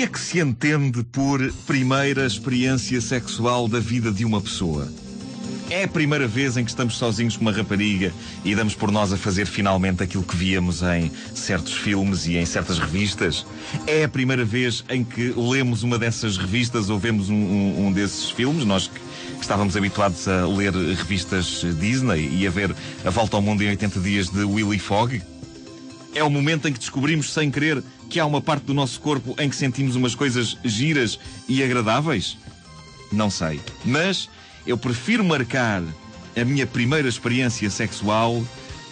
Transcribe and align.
Que 0.00 0.04
é 0.04 0.08
que 0.08 0.18
se 0.18 0.40
entende 0.40 1.04
por 1.04 1.52
primeira 1.66 2.24
experiência 2.24 3.02
sexual 3.02 3.68
da 3.68 3.78
vida 3.78 4.10
de 4.10 4.24
uma 4.24 4.40
pessoa? 4.40 4.90
É 5.68 5.84
a 5.84 5.88
primeira 5.88 6.26
vez 6.26 6.56
em 6.56 6.64
que 6.64 6.70
estamos 6.70 6.96
sozinhos 6.96 7.36
com 7.36 7.42
uma 7.42 7.52
rapariga 7.52 8.10
e 8.42 8.54
damos 8.54 8.74
por 8.74 8.90
nós 8.90 9.12
a 9.12 9.18
fazer 9.18 9.44
finalmente 9.44 10.02
aquilo 10.02 10.22
que 10.22 10.34
víamos 10.34 10.80
em 10.80 11.12
certos 11.34 11.74
filmes 11.74 12.26
e 12.26 12.38
em 12.38 12.46
certas 12.46 12.78
revistas? 12.78 13.44
É 13.86 14.04
a 14.04 14.08
primeira 14.08 14.42
vez 14.42 14.82
em 14.88 15.04
que 15.04 15.34
lemos 15.36 15.82
uma 15.82 15.98
dessas 15.98 16.38
revistas 16.38 16.88
ou 16.88 16.98
vemos 16.98 17.28
um, 17.28 17.34
um, 17.34 17.88
um 17.88 17.92
desses 17.92 18.30
filmes? 18.30 18.64
Nós 18.64 18.88
que 18.88 19.42
estávamos 19.42 19.76
habituados 19.76 20.26
a 20.26 20.46
ler 20.46 20.72
revistas 20.72 21.62
Disney 21.78 22.26
e 22.32 22.46
a 22.46 22.50
ver 22.50 22.74
A 23.04 23.10
Volta 23.10 23.36
ao 23.36 23.42
Mundo 23.42 23.60
em 23.62 23.68
80 23.68 24.00
Dias 24.00 24.30
de 24.30 24.44
Willy 24.44 24.78
Fogg? 24.78 25.20
É 26.14 26.24
o 26.24 26.30
momento 26.30 26.66
em 26.66 26.72
que 26.72 26.78
descobrimos 26.78 27.30
sem 27.30 27.50
querer 27.50 27.84
que 28.10 28.18
há 28.18 28.26
uma 28.26 28.42
parte 28.42 28.64
do 28.64 28.74
nosso 28.74 29.00
corpo 29.00 29.34
em 29.38 29.48
que 29.48 29.54
sentimos 29.54 29.94
umas 29.94 30.14
coisas 30.14 30.58
giras 30.64 31.18
e 31.48 31.62
agradáveis? 31.62 32.36
Não 33.12 33.30
sei. 33.30 33.60
Mas 33.84 34.28
eu 34.66 34.76
prefiro 34.76 35.24
marcar 35.24 35.82
a 36.36 36.44
minha 36.44 36.66
primeira 36.66 37.08
experiência 37.08 37.70
sexual 37.70 38.44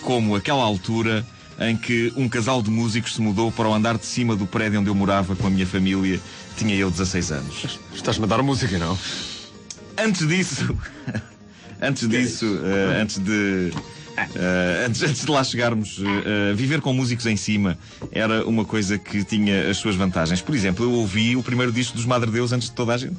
como 0.02 0.36
aquela 0.36 0.62
altura 0.62 1.26
em 1.60 1.76
que 1.76 2.12
um 2.16 2.28
casal 2.28 2.62
de 2.62 2.70
músicos 2.70 3.16
se 3.16 3.20
mudou 3.20 3.50
para 3.50 3.68
o 3.68 3.74
andar 3.74 3.98
de 3.98 4.06
cima 4.06 4.36
do 4.36 4.46
prédio 4.46 4.80
onde 4.80 4.88
eu 4.88 4.94
morava 4.94 5.34
com 5.34 5.48
a 5.48 5.50
minha 5.50 5.66
família. 5.66 6.20
Tinha 6.56 6.74
eu 6.76 6.88
16 6.90 7.32
anos. 7.32 7.80
Estás-me 7.92 8.24
a 8.24 8.28
dar 8.28 8.42
música, 8.42 8.78
não? 8.78 8.96
Antes 9.96 10.26
disso, 10.28 10.78
antes 11.82 12.08
disso, 12.08 12.46
uh, 12.46 13.00
antes 13.02 13.18
de. 13.18 13.72
Uh, 14.26 14.86
antes, 14.86 15.02
antes, 15.02 15.24
de 15.24 15.30
lá 15.30 15.44
chegarmos, 15.44 15.98
uh, 15.98 16.54
viver 16.54 16.80
com 16.80 16.92
músicos 16.92 17.26
em 17.26 17.36
cima 17.36 17.78
era 18.10 18.46
uma 18.46 18.64
coisa 18.64 18.98
que 18.98 19.24
tinha 19.24 19.70
as 19.70 19.76
suas 19.76 19.94
vantagens. 19.94 20.40
Por 20.40 20.54
exemplo, 20.54 20.84
eu 20.84 20.92
ouvi 20.92 21.36
o 21.36 21.42
primeiro 21.42 21.72
disco 21.72 21.96
dos 21.96 22.06
Madre 22.06 22.30
Deus 22.30 22.52
antes 22.52 22.68
de 22.68 22.74
toda 22.74 22.94
a 22.94 22.98
gente 22.98 23.18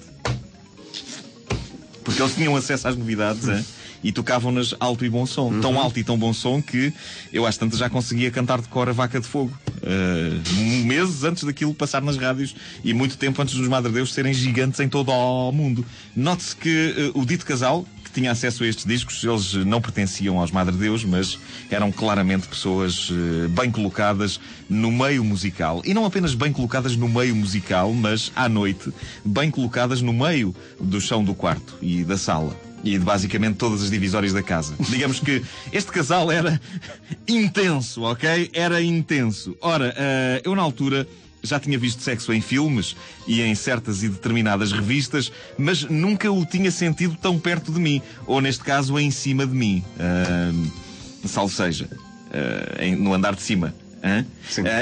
porque 2.09 2.23
eles 2.23 2.35
tinham 2.35 2.55
acesso 2.55 2.87
às 2.87 2.97
novidades 2.97 3.47
hein? 3.47 3.63
e 4.03 4.11
tocavam-nas 4.11 4.73
alto 4.79 5.05
e 5.05 5.09
bom 5.09 5.25
som. 5.25 5.49
Uhum. 5.49 5.61
Tão 5.61 5.79
alto 5.79 5.99
e 5.99 6.03
tão 6.03 6.17
bom 6.17 6.33
som 6.33 6.61
que 6.61 6.91
eu 7.31 7.45
às 7.45 7.57
tantas 7.57 7.79
já 7.79 7.89
conseguia 7.89 8.31
cantar 8.31 8.61
de 8.61 8.67
cor 8.67 8.89
a 8.89 8.91
vaca 8.91 9.19
de 9.19 9.27
fogo. 9.27 9.55
Uh, 9.77 10.85
meses 10.85 11.23
antes 11.23 11.43
daquilo 11.43 11.73
passar 11.73 12.01
nas 12.01 12.17
rádios 12.17 12.55
e 12.83 12.93
muito 12.93 13.17
tempo 13.17 13.41
antes 13.41 13.53
dos 13.53 13.67
Madre 13.67 13.91
Deus 13.91 14.13
serem 14.13 14.33
gigantes 14.33 14.79
em 14.79 14.89
todo 14.89 15.11
o 15.11 15.51
mundo. 15.51 15.85
Note-se 16.15 16.55
que 16.55 17.11
o 17.13 17.25
dito 17.25 17.45
casal, 17.45 17.85
tinha 18.19 18.31
acesso 18.33 18.65
a 18.65 18.67
estes 18.67 18.85
discos, 18.85 19.23
eles 19.23 19.53
não 19.65 19.79
pertenciam 19.79 20.39
aos 20.39 20.51
Madre 20.51 20.75
Deus, 20.75 21.05
mas 21.05 21.39
eram 21.71 21.89
claramente 21.89 22.49
pessoas 22.49 23.09
uh, 23.09 23.47
bem 23.49 23.71
colocadas 23.71 24.41
no 24.69 24.91
meio 24.91 25.23
musical. 25.23 25.81
E 25.85 25.93
não 25.93 26.05
apenas 26.05 26.35
bem 26.35 26.51
colocadas 26.51 26.97
no 26.97 27.07
meio 27.07 27.33
musical, 27.33 27.93
mas 27.93 28.29
à 28.35 28.49
noite, 28.49 28.91
bem 29.23 29.49
colocadas 29.49 30.01
no 30.01 30.11
meio 30.11 30.53
do 30.81 30.99
chão 30.99 31.23
do 31.23 31.33
quarto 31.33 31.77
e 31.81 32.03
da 32.03 32.17
sala 32.17 32.55
e 32.83 32.97
de 32.97 32.99
basicamente 32.99 33.55
todas 33.55 33.83
as 33.83 33.89
divisórias 33.89 34.33
da 34.33 34.43
casa. 34.43 34.73
Digamos 34.89 35.21
que 35.21 35.41
este 35.71 35.91
casal 35.91 36.29
era 36.29 36.59
intenso, 37.25 38.03
ok? 38.03 38.49
Era 38.53 38.81
intenso. 38.81 39.55
Ora, 39.61 39.95
uh, 39.95 40.41
eu 40.43 40.53
na 40.55 40.61
altura 40.61 41.07
já 41.43 41.59
tinha 41.59 41.77
visto 41.77 42.01
sexo 42.01 42.33
em 42.33 42.41
filmes 42.41 42.95
e 43.27 43.41
em 43.41 43.55
certas 43.55 44.03
e 44.03 44.09
determinadas 44.09 44.71
revistas, 44.71 45.31
mas 45.57 45.83
nunca 45.83 46.31
o 46.31 46.45
tinha 46.45 46.71
sentido 46.71 47.17
tão 47.21 47.39
perto 47.39 47.71
de 47.71 47.79
mim, 47.79 48.01
ou 48.25 48.41
neste 48.41 48.63
caso 48.63 48.97
em 48.99 49.11
cima 49.11 49.45
de 49.45 49.53
mim. 49.53 49.83
Uh, 49.95 51.27
salvo 51.27 51.53
seja, 51.53 51.85
uh, 51.85 52.81
em, 52.81 52.95
no 52.95 53.13
andar 53.13 53.35
de 53.35 53.41
cima. 53.41 53.73
Uh, 53.99 54.25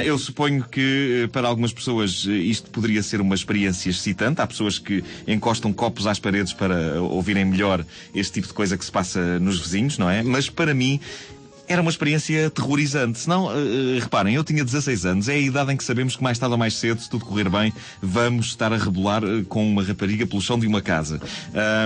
eu 0.06 0.18
suponho 0.19 0.63
que 0.63 1.28
para 1.31 1.47
algumas 1.47 1.73
pessoas 1.73 2.25
isto 2.25 2.69
poderia 2.69 3.01
ser 3.01 3.19
uma 3.19 3.34
experiência 3.34 3.89
excitante. 3.89 4.41
Há 4.41 4.45
pessoas 4.45 4.78
que 4.78 5.03
encostam 5.28 5.74
copos 5.74 6.06
às 6.06 6.19
paredes 6.19 6.53
para 6.53 7.01
ouvirem 7.01 7.44
melhor 7.44 7.84
este 8.13 8.34
tipo 8.34 8.47
de 8.47 8.53
coisa 8.53 8.78
que 8.78 8.85
se 8.85 8.91
passa 8.91 9.39
nos 9.39 9.59
vizinhos, 9.59 9.97
não 9.97 10.07
é? 10.07 10.22
Mas 10.22 10.50
para 10.50 10.74
mim 10.74 11.00
era 11.67 11.81
uma 11.81 11.91
experiência 11.91 12.47
aterrorizante. 12.47 13.19
Senão, 13.19 13.47
uh, 13.47 14.00
reparem, 14.00 14.35
eu 14.35 14.44
tinha 14.44 14.63
16 14.63 15.05
anos, 15.05 15.29
é 15.29 15.33
a 15.33 15.38
idade 15.38 15.73
em 15.73 15.78
que 15.78 15.83
sabemos 15.83 16.16
que 16.16 16.23
mais 16.23 16.39
tarde 16.39 16.53
ou 16.53 16.57
mais 16.57 16.75
cedo, 16.75 17.01
se 17.01 17.09
tudo 17.09 17.25
correr 17.25 17.50
bem, 17.50 17.73
vamos 18.01 18.47
estar 18.47 18.72
a 18.72 18.78
rebolar 18.78 19.23
uh, 19.23 19.44
com 19.45 19.69
uma 19.69 19.83
rapariga 19.83 20.25
pelo 20.25 20.41
chão 20.41 20.57
de 20.57 20.66
uma 20.66 20.81
casa. 20.81 21.19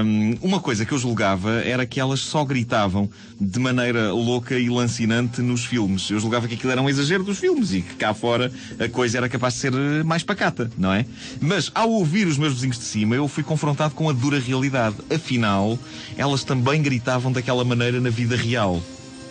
Um, 0.06 0.38
uma 0.42 0.60
coisa 0.60 0.86
que 0.86 0.92
eu 0.92 0.98
julgava 0.98 1.62
era 1.62 1.86
que 1.86 2.00
elas 2.00 2.20
só 2.20 2.46
gritavam 2.46 3.10
de 3.40 3.60
maneira 3.60 4.14
louca 4.14 4.58
e 4.58 4.70
lancinante 4.70 5.42
nos 5.42 5.66
filmes. 5.66 6.10
Eu 6.10 6.20
julgava 6.20 6.48
que 6.48 6.54
aquilo 6.54 6.72
era 6.72 6.82
um 6.82 6.90
exagero 6.90 7.24
dos 7.24 7.40
filmes 7.40 7.74
e 7.74 7.82
que 7.82 7.96
cá 7.96 8.14
fora 8.14 8.52
a 8.80 8.88
coisa 8.88 9.18
era 9.18 9.28
capaz 9.28 9.56
de 9.56 9.60
ser 9.62 9.74
mais 10.04 10.24
pacata, 10.24 10.70
não 10.78 10.94
é? 10.94 11.06
Mas 11.40 11.72
ao 11.74 11.90
ouvir 11.90 12.28
os 12.28 12.38
meus 12.38 12.54
vizinhos 12.54 12.78
de 12.78 12.86
cima, 12.86 13.16
eu 13.16 13.28
fui 13.28 13.44
confrontado 13.44 13.96
com 13.96 14.10
a 14.10 14.14
dura 14.14 14.40
realidade. 14.40 14.96
Afinal, 15.14 15.80
elas 16.16 16.44
também 16.44 16.82
gritavam 16.82 17.32
daquela 17.32 17.64
maneira 17.64 18.00
na 18.00 18.10
vida 18.10 18.36
real. 18.36 18.82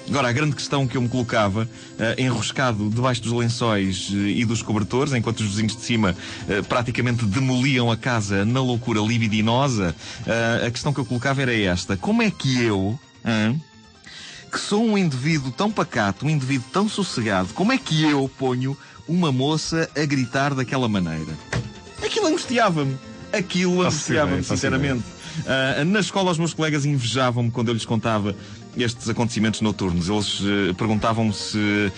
Agora, 0.08 0.28
a 0.28 0.32
grande 0.32 0.56
questão 0.56 0.86
que 0.88 0.96
eu 0.96 1.02
me 1.02 1.08
colocava, 1.08 1.62
uh, 1.62 2.20
enroscado 2.20 2.90
debaixo 2.90 3.22
dos 3.22 3.32
lençóis 3.32 4.10
uh, 4.10 4.16
e 4.16 4.44
dos 4.44 4.60
cobertores, 4.60 5.12
enquanto 5.12 5.40
os 5.40 5.46
vizinhos 5.46 5.76
de 5.76 5.82
cima 5.82 6.16
uh, 6.48 6.64
praticamente 6.64 7.24
demoliam 7.24 7.90
a 7.90 7.96
casa 7.96 8.44
na 8.44 8.60
loucura 8.60 9.00
libidinosa, 9.00 9.94
a 10.66 10.70
questão 10.70 10.92
que 10.92 10.98
eu 10.98 11.04
colocava 11.04 11.42
era 11.42 11.54
esta: 11.54 11.96
como 11.96 12.22
é 12.22 12.30
que 12.30 12.62
eu, 12.62 12.98
que 14.50 14.58
sou 14.58 14.84
um 14.84 14.98
indivíduo 14.98 15.52
tão 15.52 15.70
pacato, 15.70 16.26
um 16.26 16.30
indivíduo 16.30 16.66
tão 16.72 16.88
sossegado, 16.88 17.54
como 17.54 17.72
é 17.72 17.78
que 17.78 18.02
eu 18.02 18.28
ponho 18.38 18.76
uma 19.06 19.30
moça 19.30 19.88
a 19.96 20.04
gritar 20.04 20.54
daquela 20.54 20.88
maneira? 20.88 21.32
Aquilo 22.02 22.26
angustiava-me. 22.26 22.96
Aquilo 23.32 23.82
angustiava-me, 23.82 24.42
sinceramente. 24.42 25.04
Uh, 25.40 25.84
na 25.84 26.00
escola, 26.00 26.30
os 26.30 26.38
meus 26.38 26.52
colegas 26.52 26.84
invejavam-me 26.84 27.50
quando 27.50 27.68
eu 27.68 27.74
lhes 27.74 27.84
contava 27.84 28.34
estes 28.76 29.08
acontecimentos 29.08 29.60
noturnos. 29.60 30.08
Eles 30.08 30.40
uh, 30.40 30.74
perguntavam-me 30.74 31.32
se 31.32 31.92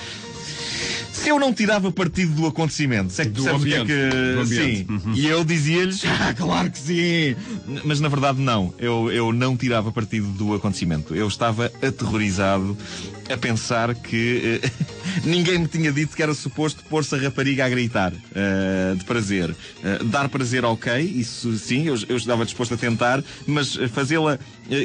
eu 1.28 1.38
não 1.38 1.52
tirava 1.52 1.90
partido 1.90 2.34
do 2.34 2.46
acontecimento, 2.46 3.12
se 3.12 3.22
é 3.22 3.24
que 3.24 3.30
do 3.30 3.48
ambiente, 3.48 3.86
que 3.86 3.92
é 3.92 4.44
que... 4.44 4.46
Sim. 4.46 4.86
Uhum. 4.88 5.14
E 5.14 5.26
eu 5.26 5.44
dizia-lhes, 5.44 6.02
ah, 6.06 6.34
claro 6.34 6.70
que 6.70 6.78
sim. 6.78 7.36
Mas 7.84 8.00
na 8.00 8.08
verdade 8.08 8.40
não. 8.40 8.74
Eu, 8.78 9.10
eu 9.10 9.32
não 9.32 9.56
tirava 9.56 9.92
partido 9.92 10.28
do 10.28 10.54
acontecimento. 10.54 11.14
Eu 11.14 11.28
estava 11.28 11.66
aterrorizado 11.82 12.76
a 13.32 13.36
pensar 13.36 13.94
que 13.94 14.60
uh, 14.64 14.70
ninguém 15.24 15.58
me 15.58 15.68
tinha 15.68 15.92
dito 15.92 16.14
que 16.16 16.22
era 16.22 16.34
suposto 16.34 16.84
pôr-se 16.84 17.14
a 17.14 17.18
rapariga 17.18 17.64
a 17.64 17.68
gritar 17.68 18.12
uh, 18.12 18.96
de 18.96 19.04
prazer. 19.04 19.50
Uh, 19.50 20.04
dar 20.04 20.28
prazer, 20.28 20.64
ok, 20.64 21.00
isso 21.00 21.56
sim, 21.56 21.86
eu, 21.86 21.96
eu 22.08 22.16
estava 22.16 22.44
disposto 22.44 22.74
a 22.74 22.76
tentar, 22.76 23.22
mas 23.46 23.74
fazê-la 23.92 24.38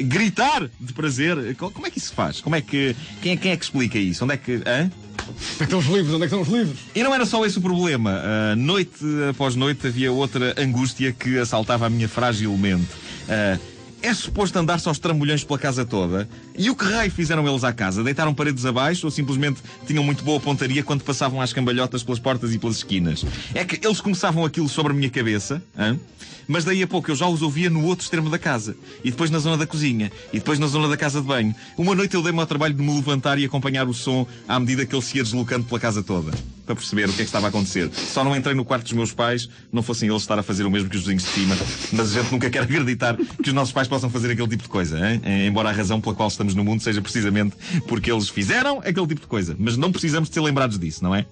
gritar 0.05 0.69
de 0.79 0.93
prazer, 0.93 1.55
como 1.55 1.85
é 1.85 1.91
que 1.91 1.97
isso 1.97 2.07
se 2.07 2.13
faz? 2.13 2.41
Como 2.41 2.55
é 2.55 2.61
que, 2.61 2.95
quem, 3.21 3.33
é, 3.33 3.37
quem 3.37 3.51
é 3.51 3.57
que 3.57 3.63
explica 3.63 3.97
isso? 3.97 4.23
Onde 4.23 4.33
é 4.33 4.37
que. 4.37 4.61
Hã? 4.65 4.89
Onde 5.29 5.53
é 5.53 5.57
que 5.57 5.63
estão 5.63 5.79
os 5.79 5.85
livros? 5.85 6.13
Onde 6.13 6.25
é 6.25 6.27
que 6.27 6.35
estão 6.35 6.41
os 6.41 6.47
livros? 6.47 6.79
E 6.95 7.03
não 7.03 7.13
era 7.13 7.25
só 7.25 7.45
esse 7.45 7.57
o 7.57 7.62
problema. 7.62 8.21
Uh, 8.21 8.56
noite 8.56 9.06
após 9.29 9.56
noite 9.56 9.88
havia 9.88 10.12
outra 10.12 10.56
angústia 10.57 11.12
que 11.12 11.38
assaltava 11.38 11.85
a 11.85 11.89
minha 11.89 12.07
frágil 12.07 12.56
mente. 12.57 12.88
Uh, 13.27 13.76
é 14.07 14.13
suposto 14.13 14.57
andar-se 14.57 14.88
aos 14.88 14.98
trambolhões 14.98 15.44
pela 15.44 15.59
casa 15.59 15.86
toda? 15.86 16.30
E 16.57 16.69
o 16.69 16.75
que 16.75 16.86
raio 16.86 17.12
fizeram 17.12 17.45
eles 17.45 17.65
à 17.65 17.74
casa? 17.74 18.01
Deitaram 18.01 18.33
paredes 18.33 18.65
abaixo 18.65 19.06
ou 19.06 19.12
simplesmente 19.12 19.62
tinham 19.86 20.01
muito 20.01 20.24
boa 20.24 20.39
pontaria 20.39 20.81
quando 20.81 21.04
passavam 21.04 21.42
às 21.42 21.51
cambalhotas 21.51 22.04
pelas 22.04 22.18
portas 22.18 22.54
e 22.54 22.57
pelas 22.57 22.77
esquinas? 22.77 23.25
É 23.54 23.65
que 23.65 23.86
eles 23.86 24.00
começavam 24.00 24.45
aquilo 24.45 24.69
sobre 24.69 24.94
a 24.94 24.95
minha 24.95 25.09
cabeça, 25.09 25.62
hein? 25.77 26.00
mas 26.48 26.63
daí 26.63 26.81
a 26.81 26.88
pouco 26.88 27.12
eu 27.12 27.15
já 27.18 27.27
os 27.27 27.42
ouvia 27.42 27.69
no 27.69 27.83
outro 27.83 28.06
extremo 28.06 28.30
da 28.30 28.39
casa, 28.39 28.77
e 29.04 29.12
depois 29.12 29.30
na 29.30 29.39
zona 29.39 29.57
da 29.57 29.68
cozinha, 29.68 30.10
e 30.31 30.38
depois 30.38 30.57
na 30.57 30.68
zona 30.68 30.88
da 30.88 30.95
casa 30.95 31.19
de 31.19 31.27
banho. 31.27 31.53
Uma 31.77 31.94
noite 31.94 32.15
eu 32.15 32.24
dei-me 32.24 32.39
ao 32.39 32.48
trabalho 32.48 32.74
de 32.74 32.81
me 32.81 32.95
levantar 32.95 33.38
e 33.38 33.44
acompanhar 33.44 33.89
o 33.89 33.94
som 33.94 34.25
à 34.48 34.57
medida 34.57 34.86
que 34.86 34.95
ele 34.95 35.01
se 35.01 35.18
ia 35.18 35.24
deslocando 35.24 35.65
pela 35.65 35.81
casa 35.81 36.01
toda, 36.01 36.31
para 36.67 36.75
perceber 36.75 37.05
o 37.05 37.13
que 37.13 37.21
é 37.21 37.23
que 37.23 37.23
estava 37.23 37.47
a 37.47 37.49
acontecer. 37.49 37.89
Só 37.93 38.23
não 38.23 38.35
entrei 38.35 38.53
no 38.53 38.65
quarto 38.65 38.83
dos 38.83 38.93
meus 38.93 39.13
pais, 39.13 39.49
não 39.71 39.81
fossem 39.81 40.09
eles 40.09 40.21
estar 40.21 40.37
a 40.37 40.43
fazer 40.43 40.65
o 40.65 40.69
mesmo 40.69 40.89
que 40.89 40.97
os 40.97 41.03
vizinhos 41.03 41.23
de 41.23 41.29
cima, 41.29 41.55
mas 41.93 42.15
a 42.15 42.21
gente 42.21 42.31
nunca 42.31 42.49
quer 42.49 42.63
acreditar 42.63 43.15
que 43.15 43.47
os 43.49 43.53
nossos 43.53 43.73
pais 43.73 43.87
possam 43.87 44.09
fazer 44.09 44.31
aquele 44.31 44.49
tipo 44.49 44.63
de 44.63 44.69
coisa, 44.69 44.99
hein? 44.99 45.21
embora 45.47 45.69
a 45.69 45.71
razão 45.71 46.01
pela 46.01 46.13
qual 46.13 46.27
estamos 46.27 46.53
no 46.53 46.63
mundo 46.63 46.83
seja 46.83 47.01
precisamente 47.01 47.55
porque 47.87 48.11
eles 48.11 48.27
fizeram 48.27 48.79
aquele 48.79 49.07
tipo 49.07 49.21
de 49.21 49.27
coisa. 49.27 49.55
Mas 49.57 49.77
não 49.77 49.91
precisamos 49.91 50.27
de 50.27 50.35
ser 50.35 50.41
lembrados 50.41 50.77
disso, 50.77 51.03
não 51.03 51.15
é? 51.15 51.25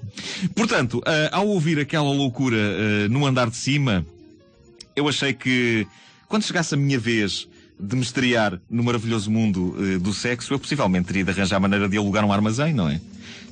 Portanto, 0.55 0.99
uh, 0.99 1.03
ao 1.31 1.47
ouvir 1.47 1.79
aquela 1.79 2.09
loucura 2.11 2.55
uh, 2.55 3.09
no 3.09 3.25
andar 3.25 3.49
de 3.49 3.57
cima, 3.57 4.05
eu 4.95 5.09
achei 5.09 5.33
que 5.33 5.85
quando 6.29 6.43
chegasse 6.43 6.73
a 6.73 6.77
minha 6.77 6.97
vez 6.97 7.47
de 7.77 7.95
me 7.95 8.01
estrear 8.01 8.59
no 8.69 8.83
maravilhoso 8.83 9.29
mundo 9.29 9.75
uh, 9.77 9.99
do 9.99 10.13
sexo, 10.13 10.53
eu 10.53 10.59
possivelmente 10.59 11.07
teria 11.07 11.25
de 11.25 11.31
arranjar 11.31 11.59
maneira 11.59 11.89
de 11.89 11.97
alugar 11.97 12.23
um 12.23 12.31
armazém, 12.31 12.73
não 12.73 12.89
é? 12.89 13.01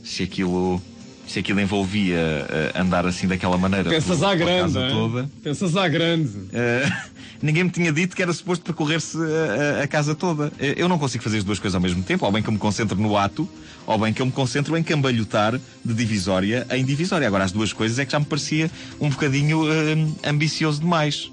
Se 0.04 0.24
aquilo 0.24 0.82
se 1.28 1.40
aquilo 1.40 1.60
envolvia 1.60 2.18
uh, 2.18 2.82
andar 2.82 3.06
assim 3.06 3.28
daquela 3.28 3.58
maneira. 3.58 3.90
Pensas 3.90 4.20
por, 4.20 4.26
à 4.26 4.36
grande, 4.36 4.74
casa 4.74 4.88
toda. 4.90 5.30
Pensas 5.42 5.78
à 5.78 5.88
grande. 5.88 6.38
Uh, 6.38 6.94
ninguém 7.42 7.64
me 7.64 7.70
tinha 7.70 7.92
dito 7.92 8.16
que 8.16 8.22
era 8.22 8.32
suposto 8.34 8.64
percorrer-se 8.64 9.18
a, 9.18 9.80
a, 9.80 9.84
a, 9.84 9.88
casa 9.88 10.14
toda. 10.14 10.52
Eu 10.60 10.88
não 10.88 11.00
consigo 11.00 11.24
fazer 11.24 11.38
as 11.38 11.44
duas 11.44 11.60
coisas 11.60 11.76
ao 11.76 11.82
mesmo 11.82 12.04
tempo, 12.04 12.26
ou 12.26 12.32
bem 12.32 12.42
que 12.42 12.50
eu 12.50 12.54
me 12.54 12.60
concentro 12.60 13.00
no 13.00 13.18
ato, 13.18 13.48
ou 13.86 13.98
bem 13.98 14.14
que 14.14 14.22
eu 14.22 14.26
me 14.26 14.32
concentro 14.32 14.78
em 14.78 14.84
cambalhotar 14.84 15.60
de 15.84 15.94
divisória 15.94 16.68
em 16.72 16.84
divisória. 16.84 17.28
Agora, 17.28 17.44
as 17.44 17.52
duas 17.52 17.74
coisas 17.74 18.00
é 18.00 18.06
que 18.06 18.12
já 18.12 18.20
me 18.20 18.26
parecia 18.26 18.70
um 19.00 19.10
bocadinho 19.10 19.64
uh, 19.64 20.16
ambicioso 20.26 20.82
demais. 20.82 21.32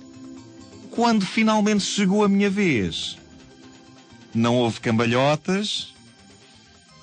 Quando 0.91 1.25
finalmente 1.25 1.83
chegou 1.83 2.25
a 2.25 2.29
minha 2.29 2.51
vez, 2.51 3.17
não 4.35 4.57
houve 4.57 4.81
cambalhotas, 4.81 5.95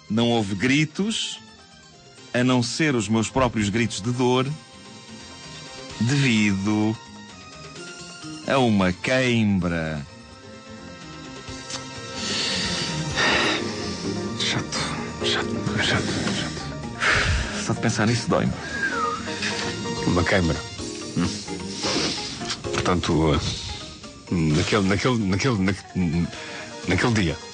não 0.09 0.29
houve 0.29 0.55
gritos, 0.55 1.39
a 2.39 2.43
não 2.43 2.61
ser 2.61 2.95
os 2.95 3.09
meus 3.09 3.29
próprios 3.29 3.69
gritos 3.69 3.99
de 3.99 4.11
dor, 4.11 4.47
devido 5.99 6.95
a 8.47 8.59
uma 8.59 8.93
queimbra. 8.93 10.05
Chato, 14.39 14.77
chato, 15.25 15.47
chato, 15.83 16.03
chato. 16.35 17.63
Só 17.65 17.73
de 17.73 17.79
pensar 17.79 18.05
nisso 18.05 18.29
dói-me. 18.29 18.53
Uma 20.05 20.23
queimbra. 20.23 20.57
Hum. 21.17 21.27
Portanto, 22.71 23.41
naquele, 24.29 24.87
naquele, 24.87 25.17
naquele, 25.17 25.57
naquele, 25.57 26.27
naquele 26.87 27.13
dia. 27.13 27.46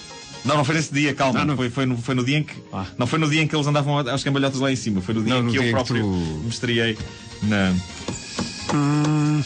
Não, 0.45 0.57
não 0.57 0.65
foi 0.65 0.75
nesse 0.75 0.93
dia, 0.93 1.13
calma. 1.13 1.39
Não, 1.39 1.45
não. 1.45 1.55
Foi, 1.55 1.69
foi, 1.69 1.85
no, 1.85 1.97
foi 1.97 2.15
no 2.15 2.25
dia 2.25 2.37
em 2.37 2.43
que. 2.43 2.55
Ah. 2.71 2.85
Não 2.97 3.07
foi 3.07 3.19
no 3.19 3.29
dia 3.29 3.41
em 3.41 3.47
que 3.47 3.55
eles 3.55 3.67
andavam 3.67 3.97
aos 3.97 4.23
cambalhotas 4.23 4.59
lá 4.59 4.71
em 4.71 4.75
cima. 4.75 5.01
Foi 5.01 5.13
no 5.13 5.23
dia 5.23 5.35
não, 5.35 5.47
em 5.47 5.51
que 5.51 5.57
eu 5.57 5.71
próprio 5.71 5.95
que 5.95 6.01
tu... 6.01 6.41
me 6.43 6.49
estreiei 6.49 6.97
na. 7.43 7.73
Hum. 8.73 9.43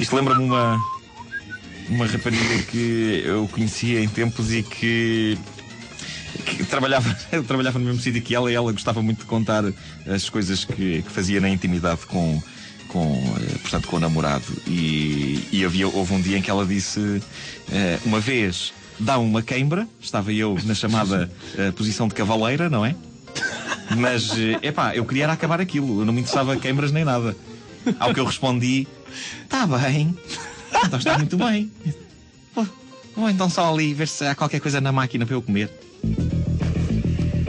Isto 0.00 0.16
lembra-me 0.16 0.44
uma. 0.44 0.80
Uma 1.88 2.06
rapariga 2.06 2.62
que 2.70 3.22
eu 3.26 3.46
conhecia 3.48 4.00
em 4.00 4.08
tempos 4.08 4.52
e 4.52 4.62
que 4.62 5.36
que 6.44 6.64
trabalhava, 6.64 7.14
eu 7.30 7.44
trabalhava 7.44 7.78
no 7.78 7.84
mesmo 7.84 8.00
sítio 8.00 8.22
que 8.22 8.34
ela 8.34 8.50
e 8.50 8.54
ela 8.54 8.72
gostava 8.72 9.02
muito 9.02 9.20
de 9.20 9.26
contar 9.26 9.64
as 10.06 10.28
coisas 10.28 10.64
que, 10.64 11.02
que 11.02 11.10
fazia 11.10 11.40
na 11.40 11.48
intimidade 11.48 12.06
com, 12.06 12.42
com, 12.88 13.14
eh, 13.40 13.58
portanto, 13.58 13.88
com 13.88 13.96
o 13.96 14.00
namorado. 14.00 14.44
E, 14.66 15.46
e 15.52 15.64
havia, 15.64 15.88
houve 15.88 16.14
um 16.14 16.20
dia 16.20 16.38
em 16.38 16.42
que 16.42 16.50
ela 16.50 16.64
disse, 16.64 17.22
eh, 17.70 17.98
uma 18.04 18.20
vez, 18.20 18.72
dá 19.02 19.18
uma 19.18 19.42
queimbra, 19.42 19.86
estava 20.00 20.32
eu 20.32 20.58
na 20.64 20.74
chamada 20.74 21.30
uh, 21.54 21.72
posição 21.72 22.08
de 22.08 22.14
cavaleira, 22.14 22.70
não 22.70 22.84
é? 22.84 22.94
Mas, 23.96 24.32
uh, 24.32 24.58
epá, 24.62 24.94
eu 24.96 25.04
queria 25.04 25.30
acabar 25.30 25.60
aquilo, 25.60 26.00
eu 26.00 26.04
não 26.04 26.12
me 26.12 26.20
interessava 26.20 26.56
queimbras 26.56 26.92
nem 26.92 27.04
nada. 27.04 27.36
Ao 27.98 28.14
que 28.14 28.20
eu 28.20 28.24
respondi, 28.24 28.86
está 29.44 29.66
bem, 29.66 30.16
então 30.84 30.98
está 30.98 31.18
muito 31.18 31.36
bem. 31.36 31.70
Vou, 32.54 32.66
vou 33.16 33.28
então 33.28 33.50
só 33.50 33.72
ali 33.72 33.92
ver 33.92 34.08
se 34.08 34.24
há 34.24 34.34
qualquer 34.34 34.60
coisa 34.60 34.80
na 34.80 34.92
máquina 34.92 35.26
para 35.26 35.34
eu 35.34 35.42
comer. 35.42 35.70